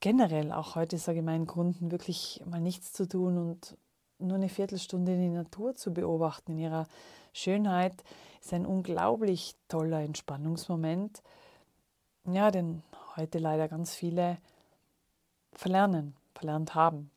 Generell 0.00 0.52
auch 0.52 0.74
heute 0.74 0.98
sage 0.98 1.18
ich 1.18 1.24
meinen 1.24 1.46
Kunden 1.46 1.90
wirklich 1.90 2.42
mal 2.46 2.60
nichts 2.60 2.92
zu 2.92 3.06
tun 3.06 3.36
und 3.36 3.76
nur 4.18 4.36
eine 4.36 4.48
Viertelstunde 4.48 5.16
die 5.16 5.28
Natur 5.28 5.74
zu 5.76 5.92
beobachten 5.92 6.52
in 6.52 6.58
ihrer 6.58 6.86
Schönheit 7.32 8.02
ist 8.40 8.52
ein 8.52 8.66
unglaublich 8.66 9.54
toller 9.68 10.00
Entspannungsmoment. 10.00 11.22
Ja, 12.24 12.50
denn 12.50 12.82
heute 13.16 13.38
leider 13.38 13.68
ganz 13.68 13.94
viele 13.94 14.38
verlernen, 15.52 16.14
verlernt 16.34 16.74
haben. 16.74 17.10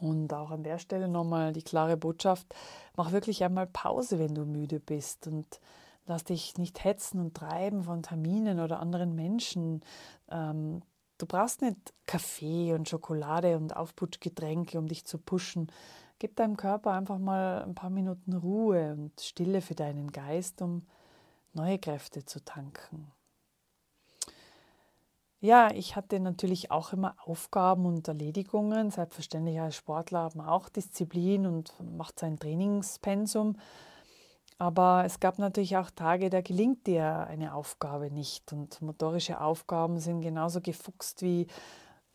Und 0.00 0.32
auch 0.32 0.50
an 0.50 0.62
der 0.62 0.78
Stelle 0.78 1.08
nochmal 1.08 1.52
die 1.52 1.62
klare 1.62 1.96
Botschaft, 1.96 2.54
mach 2.96 3.12
wirklich 3.12 3.42
einmal 3.42 3.66
Pause, 3.66 4.18
wenn 4.18 4.34
du 4.34 4.44
müde 4.44 4.78
bist 4.78 5.26
und 5.26 5.60
lass 6.08 6.24
dich 6.24 6.56
nicht 6.58 6.82
hetzen 6.84 7.20
und 7.20 7.34
treiben 7.34 7.84
von 7.84 8.02
Terminen 8.02 8.60
oder 8.60 8.80
anderen 8.80 9.14
Menschen. 9.14 9.84
Ähm, 10.30 10.82
du 11.18 11.26
brauchst 11.26 11.62
nicht 11.62 11.94
Kaffee 12.06 12.72
und 12.72 12.88
Schokolade 12.88 13.56
und 13.56 13.76
Aufputschgetränke, 13.76 14.78
um 14.78 14.88
dich 14.88 15.04
zu 15.04 15.18
pushen. 15.18 15.70
Gib 16.18 16.34
deinem 16.36 16.56
Körper 16.56 16.92
einfach 16.92 17.18
mal 17.18 17.62
ein 17.62 17.74
paar 17.74 17.90
Minuten 17.90 18.32
Ruhe 18.32 18.94
und 18.94 19.20
Stille 19.20 19.60
für 19.60 19.74
deinen 19.74 20.10
Geist, 20.10 20.60
um 20.62 20.86
neue 21.52 21.78
Kräfte 21.78 22.24
zu 22.24 22.44
tanken. 22.44 23.12
Ja, 25.40 25.70
ich 25.70 25.94
hatte 25.94 26.18
natürlich 26.18 26.72
auch 26.72 26.92
immer 26.92 27.14
Aufgaben 27.24 27.86
und 27.86 28.08
Erledigungen. 28.08 28.90
Selbstverständlich 28.90 29.60
als 29.60 29.76
Sportler 29.76 30.24
hat 30.24 30.34
man 30.34 30.48
auch 30.48 30.68
Disziplin 30.68 31.46
und 31.46 31.72
macht 31.96 32.18
sein 32.18 32.38
Trainingspensum. 32.40 33.56
Aber 34.58 35.04
es 35.06 35.20
gab 35.20 35.38
natürlich 35.38 35.76
auch 35.76 35.90
Tage, 35.90 36.30
da 36.30 36.40
gelingt 36.40 36.86
dir 36.88 37.26
eine 37.28 37.54
Aufgabe 37.54 38.10
nicht. 38.10 38.52
Und 38.52 38.82
motorische 38.82 39.40
Aufgaben 39.40 40.00
sind 40.00 40.20
genauso 40.20 40.60
gefuchst 40.60 41.22
wie 41.22 41.46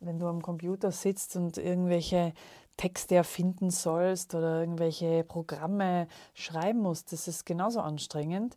wenn 0.06 0.20
du 0.20 0.28
am 0.28 0.42
Computer 0.42 0.92
sitzt 0.92 1.38
und 1.38 1.58
irgendwelche 1.58 2.34
Texte 2.76 3.16
erfinden 3.16 3.70
sollst 3.70 4.36
oder 4.36 4.60
irgendwelche 4.60 5.24
Programme 5.24 6.08
schreiben 6.34 6.80
musst. 6.80 7.14
Das 7.14 7.28
ist 7.28 7.46
genauso 7.46 7.80
anstrengend. 7.80 8.56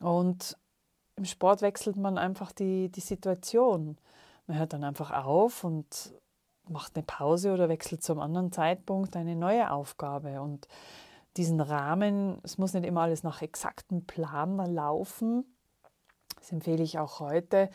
Und 0.00 0.56
im 1.16 1.24
Sport 1.26 1.60
wechselt 1.60 1.96
man 1.96 2.16
einfach 2.16 2.52
die, 2.52 2.88
die 2.88 3.00
Situation. 3.00 3.98
Man 4.46 4.58
hört 4.58 4.72
dann 4.72 4.84
einfach 4.84 5.10
auf 5.10 5.64
und 5.64 6.14
macht 6.68 6.96
eine 6.96 7.04
Pause 7.04 7.52
oder 7.52 7.68
wechselt 7.68 8.02
zum 8.02 8.20
anderen 8.20 8.52
Zeitpunkt 8.52 9.16
eine 9.16 9.36
neue 9.36 9.70
Aufgabe. 9.70 10.40
Und 10.40 10.66
diesen 11.36 11.60
Rahmen, 11.60 12.38
es 12.42 12.58
muss 12.58 12.74
nicht 12.74 12.86
immer 12.86 13.02
alles 13.02 13.22
nach 13.22 13.42
exaktem 13.42 14.04
Plan 14.04 14.56
laufen. 14.56 15.44
Das 16.36 16.52
empfehle 16.52 16.82
ich 16.82 16.98
auch 16.98 17.20
heute. 17.20 17.70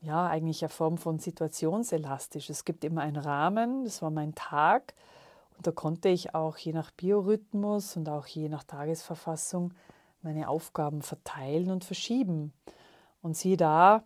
Ja, 0.00 0.26
eigentlich 0.26 0.62
eine 0.62 0.68
Form 0.68 0.96
von 0.96 1.18
situationselastisch. 1.18 2.50
Es 2.50 2.64
gibt 2.64 2.84
immer 2.84 3.02
einen 3.02 3.16
Rahmen, 3.16 3.84
das 3.84 4.00
war 4.00 4.10
mein 4.10 4.34
Tag. 4.34 4.94
Und 5.56 5.66
da 5.66 5.72
konnte 5.72 6.08
ich 6.08 6.34
auch 6.36 6.56
je 6.56 6.72
nach 6.72 6.92
Biorhythmus 6.92 7.96
und 7.96 8.08
auch 8.08 8.26
je 8.26 8.48
nach 8.48 8.62
Tagesverfassung 8.62 9.74
meine 10.22 10.48
Aufgaben 10.48 11.02
verteilen 11.02 11.70
und 11.70 11.84
verschieben. 11.84 12.52
Und 13.22 13.36
siehe 13.36 13.56
da, 13.56 14.04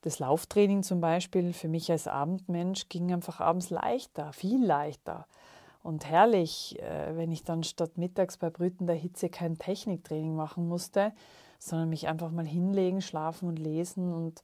das 0.00 0.18
Lauftraining 0.18 0.82
zum 0.82 1.00
Beispiel 1.00 1.52
für 1.52 1.68
mich 1.68 1.90
als 1.90 2.08
Abendmensch 2.08 2.88
ging 2.88 3.12
einfach 3.12 3.40
abends 3.40 3.70
leichter, 3.70 4.32
viel 4.32 4.64
leichter. 4.64 5.26
Und 5.86 6.04
herrlich, 6.04 6.82
äh, 6.82 7.16
wenn 7.16 7.30
ich 7.30 7.44
dann 7.44 7.62
statt 7.62 7.96
mittags 7.96 8.38
bei 8.38 8.50
brütender 8.50 8.92
Hitze 8.92 9.28
kein 9.28 9.56
Techniktraining 9.56 10.34
machen 10.34 10.66
musste, 10.66 11.12
sondern 11.60 11.90
mich 11.90 12.08
einfach 12.08 12.32
mal 12.32 12.44
hinlegen, 12.44 13.00
schlafen 13.00 13.48
und 13.48 13.60
lesen 13.60 14.12
und 14.12 14.42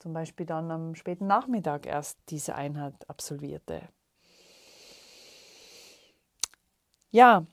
zum 0.00 0.12
Beispiel 0.12 0.46
dann 0.46 0.68
am 0.72 0.96
späten 0.96 1.28
Nachmittag 1.28 1.86
erst 1.86 2.18
diese 2.30 2.56
Einheit 2.56 3.08
absolvierte. 3.08 3.82
Ja, 7.12 7.46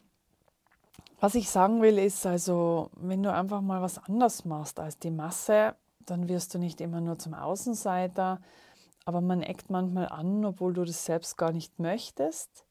was 1.19 1.35
ich 1.35 1.47
sagen 1.47 1.83
will, 1.83 1.99
ist 1.99 2.25
also, 2.25 2.89
wenn 2.95 3.21
du 3.21 3.31
einfach 3.31 3.61
mal 3.61 3.83
was 3.83 3.99
anders 3.99 4.45
machst 4.45 4.79
als 4.79 4.97
die 4.97 5.11
Masse, 5.11 5.75
dann 5.99 6.27
wirst 6.27 6.55
du 6.55 6.57
nicht 6.57 6.81
immer 6.81 7.01
nur 7.01 7.19
zum 7.19 7.35
Außenseiter, 7.35 8.41
aber 9.05 9.21
man 9.21 9.43
eckt 9.43 9.69
manchmal 9.69 10.07
an, 10.09 10.43
obwohl 10.43 10.73
du 10.73 10.85
das 10.85 11.05
selbst 11.05 11.37
gar 11.37 11.51
nicht 11.51 11.77
möchtest. 11.77 12.66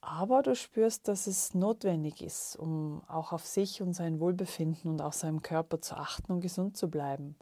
Aber 0.00 0.42
du 0.42 0.54
spürst, 0.54 1.08
dass 1.08 1.26
es 1.26 1.54
notwendig 1.54 2.22
ist, 2.22 2.56
um 2.56 3.02
auch 3.08 3.32
auf 3.32 3.46
sich 3.46 3.82
und 3.82 3.94
sein 3.94 4.20
Wohlbefinden 4.20 4.90
und 4.90 5.02
auch 5.02 5.12
seinem 5.12 5.42
Körper 5.42 5.80
zu 5.80 5.96
achten 5.96 6.32
und 6.32 6.40
gesund 6.40 6.76
zu 6.76 6.88
bleiben. 6.88 7.36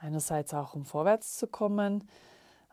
Einerseits 0.00 0.52
auch, 0.54 0.74
um 0.74 0.84
vorwärts 0.84 1.36
zu 1.36 1.46
kommen, 1.46 2.08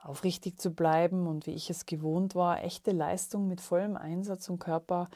aufrichtig 0.01 0.59
zu 0.59 0.71
bleiben 0.71 1.27
und 1.27 1.45
wie 1.45 1.53
ich 1.53 1.69
es 1.69 1.85
gewohnt 1.85 2.33
war, 2.33 2.63
echte 2.63 2.91
Leistung 2.91 3.47
mit 3.47 3.61
vollem 3.61 3.95
Einsatz 3.95 4.49
und 4.49 4.59
Körper 4.59 5.07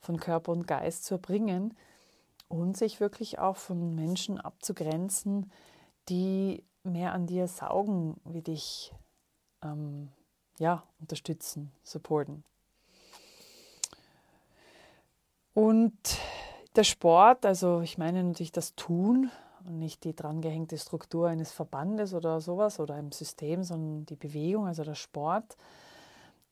von 0.00 0.18
Körper 0.18 0.52
und 0.52 0.66
Geist 0.66 1.04
zu 1.04 1.14
erbringen 1.14 1.74
und 2.48 2.76
sich 2.76 3.00
wirklich 3.00 3.38
auch 3.38 3.56
von 3.56 3.94
Menschen 3.94 4.40
abzugrenzen, 4.40 5.52
die 6.08 6.64
mehr 6.82 7.12
an 7.12 7.26
dir 7.26 7.46
saugen, 7.46 8.18
wie 8.24 8.40
dich 8.40 8.94
ähm, 9.62 10.08
ja, 10.58 10.82
unterstützen, 10.98 11.70
supporten. 11.82 12.42
Und 15.54 15.92
der 16.76 16.84
Sport, 16.84 17.44
also 17.44 17.80
ich 17.80 17.98
meine 17.98 18.22
natürlich 18.22 18.52
das 18.52 18.74
Tun 18.76 19.30
und 19.66 19.78
nicht 19.78 20.04
die 20.04 20.14
drangehängte 20.14 20.78
Struktur 20.78 21.28
eines 21.28 21.52
Verbandes 21.52 22.14
oder 22.14 22.40
sowas 22.40 22.78
oder 22.80 22.94
einem 22.94 23.12
System, 23.12 23.62
sondern 23.62 24.06
die 24.06 24.16
Bewegung, 24.16 24.66
also 24.66 24.84
der 24.84 24.94
Sport, 24.94 25.56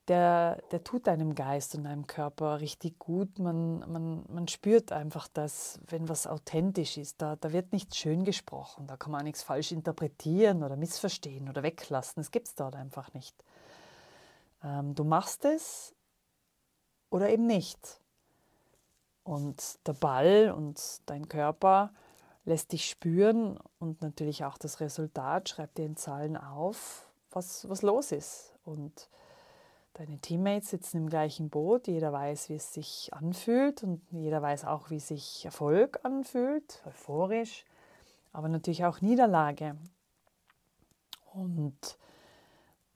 der, 0.09 0.63
der 0.71 0.83
tut 0.83 1.07
deinem 1.07 1.35
Geist 1.35 1.75
und 1.75 1.85
deinem 1.85 2.07
Körper 2.07 2.61
richtig 2.61 2.99
gut. 2.99 3.39
Man, 3.39 3.81
man, 3.81 4.25
man 4.29 4.49
spürt 4.49 4.91
einfach, 4.91 5.29
dass, 5.29 5.81
wenn 5.87 6.09
was 6.09 6.27
authentisch 6.27 6.97
ist, 6.97 7.21
da, 7.21 7.37
da 7.37 7.53
wird 7.53 7.73
nichts 7.73 7.97
schön 7.97 8.25
gesprochen, 8.25 8.87
da 8.87 8.97
kann 8.97 9.13
man 9.13 9.25
nichts 9.25 9.43
falsch 9.43 9.71
interpretieren 9.71 10.65
oder 10.65 10.77
missverstehen 10.77 11.49
oder 11.49 11.63
weglassen. 11.63 12.23
Das 12.23 12.31
gibt 12.31 12.49
es 12.49 12.55
dort 12.55 12.75
einfach 12.75 13.13
nicht. 13.13 13.37
Ähm, 14.65 14.95
du 14.95 15.05
machst 15.05 15.45
es 15.45 15.95
oder 17.11 17.29
eben 17.29 17.47
nicht. 17.47 18.01
Und 19.29 19.87
der 19.87 19.93
Ball 19.93 20.55
und 20.57 20.81
dein 21.07 21.29
Körper 21.29 21.93
lässt 22.45 22.73
dich 22.73 22.87
spüren 22.87 23.59
und 23.79 24.01
natürlich 24.01 24.45
auch 24.45 24.57
das 24.57 24.81
Resultat, 24.81 25.51
schreib 25.51 25.75
dir 25.75 25.85
in 25.85 25.97
Zahlen 25.97 26.37
auf, 26.37 27.07
was, 27.31 27.69
was 27.69 27.83
los 27.83 28.11
ist. 28.13 28.55
Und 28.65 29.11
Deine 29.99 30.21
Teammates 30.21 30.71
sitzen 30.71 30.99
im 30.99 31.09
gleichen 31.09 31.51
Boot, 31.51 31.89
jeder 31.89 32.13
weiß, 32.13 32.51
wie 32.51 32.55
es 32.55 32.73
sich 32.73 33.13
anfühlt 33.13 33.83
und 33.83 34.01
jeder 34.13 34.41
weiß 34.41 34.65
auch, 34.65 34.91
wie 34.91 35.01
sich 35.01 35.45
Erfolg 35.45 35.99
anfühlt, 36.05 36.81
euphorisch, 36.87 37.65
aber 38.33 38.49
natürlich 38.49 38.85
auch 38.85 39.01
Niederlage. 39.01 39.77
Und 41.33 41.99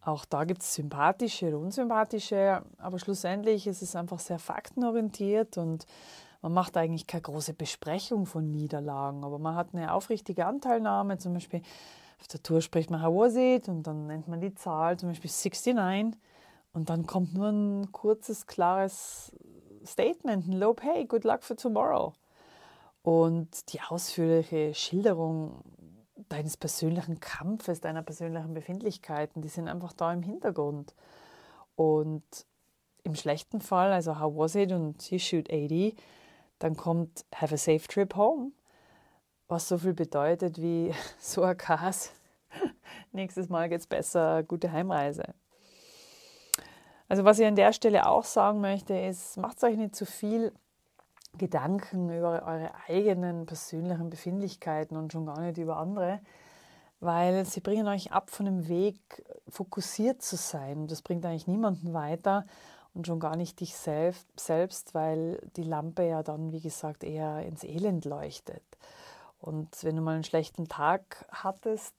auch 0.04 0.24
da 0.24 0.44
gibt 0.44 0.62
es 0.62 0.74
sympathische 0.74 1.56
und 1.56 1.66
unsympathische, 1.66 2.62
aber 2.78 2.98
schlussendlich 2.98 3.66
ist 3.66 3.82
es 3.82 3.94
einfach 3.94 4.18
sehr 4.18 4.38
faktenorientiert 4.38 5.58
und 5.58 5.86
Man 6.42 6.52
macht 6.52 6.76
eigentlich 6.76 7.06
keine 7.06 7.22
große 7.22 7.54
Besprechung 7.54 8.26
von 8.26 8.50
Niederlagen, 8.50 9.24
aber 9.24 9.38
man 9.38 9.54
hat 9.54 9.68
eine 9.72 9.92
aufrichtige 9.94 10.44
Anteilnahme. 10.44 11.16
Zum 11.18 11.34
Beispiel 11.34 11.62
auf 12.20 12.26
der 12.26 12.42
Tour 12.42 12.60
spricht 12.60 12.90
man 12.90 13.00
How 13.02 13.14
was 13.14 13.36
it? 13.36 13.68
Und 13.68 13.84
dann 13.86 14.08
nennt 14.08 14.26
man 14.26 14.40
die 14.40 14.52
Zahl, 14.54 14.98
zum 14.98 15.10
Beispiel 15.10 15.30
69. 15.30 16.20
Und 16.72 16.90
dann 16.90 17.06
kommt 17.06 17.34
nur 17.34 17.48
ein 17.48 17.92
kurzes, 17.92 18.46
klares 18.46 19.32
Statement, 19.86 20.48
ein 20.48 20.58
Lob, 20.58 20.82
hey, 20.82 21.04
good 21.04 21.22
luck 21.22 21.44
for 21.44 21.56
tomorrow. 21.56 22.12
Und 23.02 23.72
die 23.72 23.80
ausführliche 23.80 24.74
Schilderung 24.74 25.62
deines 26.32 26.56
persönlichen 26.56 27.20
Kampfes, 27.20 27.80
deiner 27.80 28.02
persönlichen 28.02 28.54
Befindlichkeiten, 28.54 29.42
die 29.42 29.48
sind 29.48 29.68
einfach 29.68 29.92
da 29.92 30.12
im 30.12 30.22
Hintergrund. 30.22 30.94
Und 31.76 32.24
im 33.04 33.14
schlechten 33.14 33.60
Fall, 33.60 33.92
also 33.92 34.18
how 34.18 34.34
was 34.34 34.54
it 34.54 34.72
und 34.72 35.10
you 35.10 35.18
shoot 35.18 35.50
80, 35.50 35.94
dann 36.58 36.76
kommt 36.76 37.24
have 37.34 37.54
a 37.54 37.58
safe 37.58 37.86
trip 37.86 38.16
home, 38.16 38.52
was 39.48 39.68
so 39.68 39.76
viel 39.78 39.92
bedeutet 39.92 40.60
wie 40.60 40.94
so 41.18 41.42
ein 41.42 41.56
Kas. 41.56 42.12
Nächstes 43.12 43.48
Mal 43.48 43.68
geht's 43.68 43.86
besser, 43.86 44.42
gute 44.42 44.72
Heimreise. 44.72 45.34
Also 47.08 47.24
was 47.24 47.38
ich 47.38 47.46
an 47.46 47.56
der 47.56 47.74
Stelle 47.74 48.06
auch 48.06 48.24
sagen 48.24 48.62
möchte, 48.62 48.96
ist, 48.96 49.36
macht 49.36 49.62
euch 49.64 49.76
nicht 49.76 49.94
zu 49.94 50.06
viel 50.06 50.52
Gedanken 51.38 52.10
über 52.10 52.42
eure 52.46 52.70
eigenen 52.88 53.46
persönlichen 53.46 54.10
Befindlichkeiten 54.10 54.96
und 54.96 55.12
schon 55.12 55.26
gar 55.26 55.40
nicht 55.40 55.58
über 55.58 55.78
andere, 55.78 56.20
weil 57.00 57.44
sie 57.46 57.60
bringen 57.60 57.88
euch 57.88 58.12
ab 58.12 58.30
von 58.30 58.46
dem 58.46 58.68
Weg, 58.68 58.98
fokussiert 59.48 60.22
zu 60.22 60.36
sein. 60.36 60.86
Das 60.86 61.02
bringt 61.02 61.24
eigentlich 61.24 61.46
niemanden 61.46 61.94
weiter 61.94 62.44
und 62.94 63.06
schon 63.06 63.20
gar 63.20 63.36
nicht 63.36 63.60
dich 63.60 63.74
selbst, 63.74 64.94
weil 64.94 65.40
die 65.56 65.62
Lampe 65.62 66.06
ja 66.06 66.22
dann, 66.22 66.52
wie 66.52 66.60
gesagt, 66.60 67.04
eher 67.04 67.44
ins 67.44 67.64
Elend 67.64 68.04
leuchtet. 68.04 68.62
Und 69.40 69.82
wenn 69.82 69.96
du 69.96 70.02
mal 70.02 70.14
einen 70.14 70.24
schlechten 70.24 70.68
Tag 70.68 71.26
hattest, 71.30 71.94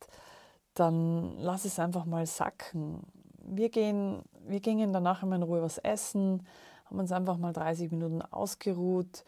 dann 0.75 1.37
lass 1.37 1.65
es 1.65 1.79
einfach 1.79 2.05
mal 2.05 2.25
sacken. 2.25 3.01
Wir, 3.39 3.69
gehen, 3.69 4.23
wir 4.47 4.59
gingen 4.59 4.93
danach 4.93 5.23
immer 5.23 5.35
in 5.35 5.43
Ruhe 5.43 5.61
was 5.61 5.77
essen, 5.79 6.47
haben 6.93 6.99
uns 6.99 7.11
einfach 7.11 7.37
mal 7.37 7.53
30 7.53 7.91
Minuten 7.91 8.21
ausgeruht, 8.21 9.25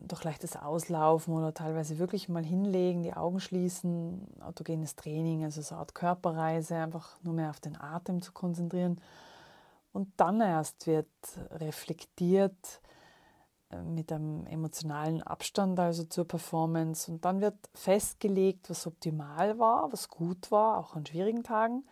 durch 0.00 0.24
leichtes 0.24 0.56
Auslaufen 0.56 1.34
oder 1.34 1.52
teilweise 1.52 1.98
wirklich 1.98 2.30
mal 2.30 2.44
hinlegen, 2.44 3.02
die 3.02 3.12
Augen 3.12 3.40
schließen, 3.40 4.26
autogenes 4.40 4.96
Training, 4.96 5.44
also 5.44 5.60
so 5.60 5.74
eine 5.74 5.80
Art 5.80 5.94
Körperreise, 5.94 6.76
einfach 6.76 7.16
nur 7.22 7.34
mehr 7.34 7.50
auf 7.50 7.60
den 7.60 7.78
Atem 7.78 8.22
zu 8.22 8.32
konzentrieren. 8.32 9.00
Und 9.92 10.08
dann 10.16 10.40
erst 10.40 10.86
wird 10.86 11.08
reflektiert 11.50 12.80
äh, 13.70 13.82
mit 13.82 14.10
einem 14.10 14.46
emotionalen 14.46 15.22
Abstand 15.22 15.78
also 15.78 16.04
zur 16.04 16.26
Performance 16.26 17.10
und 17.10 17.24
dann 17.24 17.42
wird 17.42 17.56
festgelegt, 17.74 18.70
was 18.70 18.86
optimal 18.86 19.58
war, 19.58 19.92
was 19.92 20.08
gut 20.08 20.50
war, 20.50 20.78
auch 20.78 20.96
an 20.96 21.04
schwierigen 21.04 21.42
Tagen 21.42 21.84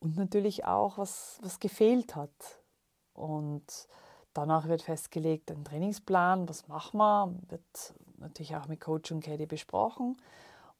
und 0.00 0.16
natürlich 0.16 0.64
auch, 0.64 0.98
was, 0.98 1.38
was 1.42 1.60
gefehlt 1.60 2.16
hat. 2.16 2.32
Und 3.14 3.86
Danach 4.34 4.66
wird 4.66 4.82
festgelegt 4.82 5.50
ein 5.50 5.64
Trainingsplan, 5.64 6.48
was 6.48 6.68
machen 6.68 6.98
wir, 6.98 7.34
wird 7.48 7.94
natürlich 8.18 8.56
auch 8.56 8.66
mit 8.66 8.80
Coach 8.80 9.12
und 9.12 9.22
Caddy 9.22 9.46
besprochen. 9.46 10.16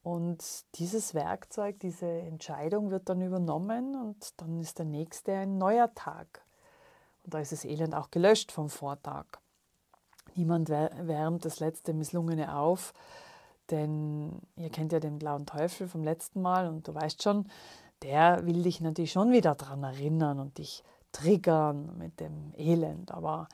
Und 0.03 0.43
dieses 0.75 1.15
Werkzeug, 1.15 1.79
diese 1.81 2.07
Entscheidung 2.07 2.91
wird 2.91 3.09
dann 3.09 3.23
übernommen 3.23 3.95
und 3.95 4.41
dann 4.41 4.61
ist 4.61 4.79
der 4.79 4.87
nächste 4.87 5.33
ein 5.33 5.59
neuer 5.59 5.95
Tag. 5.95 6.45
Und 7.25 7.35
da 7.35 7.39
ist 7.39 7.53
das 7.53 7.65
Elend 7.65 7.95
auch 7.95 8.11
gelöscht 8.11 8.51
vom 8.51 8.69
Vortag. 8.69 9.27
Niemand 10.35 10.71
wärmt 10.71 11.45
das 11.45 11.61
letzte 11.61 11.93
Misslungene 11.93 12.57
auf, 12.57 12.95
denn 13.71 14.41
ihr 14.57 14.71
kennt 14.71 14.93
ja 14.93 14.99
den 14.99 15.19
blauen 15.19 15.47
Teufel 15.47 15.87
vom 15.87 16.03
letzten 16.03 16.43
Mal 16.43 16.69
und 16.69 16.89
du 16.89 16.95
weißt 16.95 17.23
schon, 17.23 17.49
der 18.03 18.45
will 18.45 18.63
dich 18.63 18.81
natürlich 18.81 19.13
schon 19.13 19.31
wieder 19.31 19.55
daran 19.55 19.85
erinnern 19.85 20.41
und 20.41 20.59
dich 20.59 20.83
triggern 21.13 21.97
mit 21.99 22.21
dem 22.21 22.53
Elend. 22.57 23.11
Aber 23.13 23.49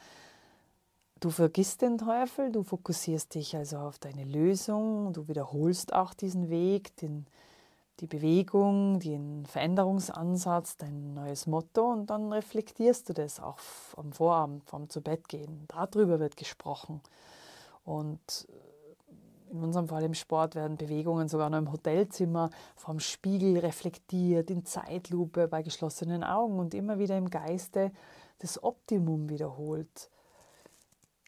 du 1.21 1.31
vergisst 1.31 1.83
den 1.83 1.99
Teufel, 1.99 2.53
du 2.53 2.63
fokussierst 2.63 3.35
dich 3.35 3.57
also 3.57 3.79
auf 3.79 3.99
deine 3.99 4.25
Lösung, 4.25 5.13
du 5.13 5.29
wiederholst 5.29 5.93
auch 5.93 6.15
diesen 6.15 6.49
Weg, 6.49 6.97
den, 6.97 7.27
die 8.01 8.07
Bewegung, 8.07 9.01
den 9.01 9.45
Veränderungsansatz, 9.47 10.77
dein 10.77 11.15
neues 11.15 11.47
Motto 11.47 11.91
und 11.91 12.07
dann 12.07 12.33
reflektierst 12.33 13.09
du 13.09 13.13
das 13.13 13.41
auch 13.41 13.59
am 13.97 14.13
Vorabend, 14.13 14.65
vorm 14.65 14.89
Zubettgehen. 14.89 15.67
Darüber 15.69 16.21
wird 16.21 16.37
gesprochen. 16.37 17.01
Und 17.85 18.47
in 19.51 19.63
unserem 19.63 19.89
Fall 19.89 20.03
im 20.03 20.15
Sport 20.15 20.55
werden 20.55 20.77
Bewegungen 20.77 21.29
sogar 21.29 21.51
noch 21.51 21.59
im 21.59 21.73
Hotelzimmer 21.73 22.51
vom 22.77 23.01
Spiegel 23.01 23.59
reflektiert, 23.59 24.51
in 24.51 24.65
Zeitlupe, 24.65 25.49
bei 25.49 25.63
geschlossenen 25.63 26.25
Augen 26.25 26.59
und 26.59 26.75
immer 26.75 26.99
wieder 26.99 27.17
im 27.17 27.31
Geiste 27.31 27.93
das 28.39 28.63
Optimum 28.63 29.29
wiederholt. 29.29 30.11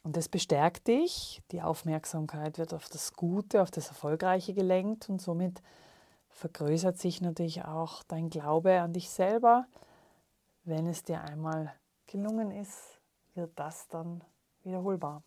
Und 0.02 0.16
das 0.16 0.28
bestärkt 0.28 0.88
dich, 0.88 1.42
die 1.50 1.60
Aufmerksamkeit 1.60 2.58
wird 2.58 2.72
auf 2.72 2.88
das 2.88 3.12
Gute, 3.12 3.62
auf 3.62 3.70
das 3.70 3.88
Erfolgreiche 3.88 4.54
gelenkt 4.54 5.08
und 5.10 5.20
somit 5.20 5.62
vergrößert 6.30 6.96
sich 6.98 7.20
natürlich 7.20 7.64
auch 7.64 8.02
dein 8.04 8.30
Glaube 8.30 8.80
an 8.80 8.92
dich 8.92 9.10
selber. 9.10 9.66
Wenn 10.64 10.86
es 10.86 11.02
dir 11.02 11.22
einmal 11.22 11.74
gelungen 12.06 12.50
ist, 12.50 13.00
wird 13.34 13.52
das 13.56 13.88
dann 13.88 14.24
wiederholbar. 14.62 15.22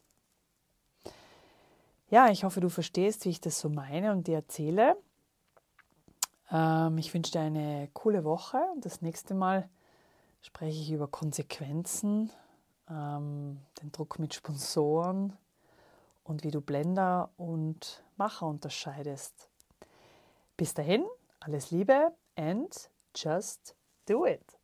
Ja, 2.13 2.29
ich 2.29 2.43
hoffe, 2.43 2.59
du 2.59 2.69
verstehst, 2.69 3.25
wie 3.25 3.29
ich 3.29 3.41
das 3.41 3.59
so 3.59 3.69
meine 3.69 4.11
und 4.11 4.27
dir 4.27 4.35
erzähle. 4.35 4.97
Ähm, 6.51 6.99
ich 6.99 7.11
wünsche 7.11 7.31
dir 7.31 7.41
eine 7.41 7.89
coole 7.93 8.23
Woche. 8.23 8.59
Das 8.81 9.01
nächste 9.01 9.33
Mal 9.33 9.67
spreche 10.43 10.79
ich 10.79 10.91
über 10.91 11.07
Konsequenzen, 11.07 12.29
ähm, 12.87 13.61
den 13.81 13.91
Druck 13.91 14.19
mit 14.19 14.35
Sponsoren 14.35 15.35
und 16.23 16.43
wie 16.43 16.51
du 16.51 16.61
Blender 16.61 17.31
und 17.35 18.03
Macher 18.15 18.45
unterscheidest. 18.45 19.49
Bis 20.55 20.75
dahin, 20.75 21.03
alles 21.39 21.71
Liebe 21.71 22.13
and 22.35 22.91
just 23.15 23.75
do 24.07 24.27
it. 24.27 24.59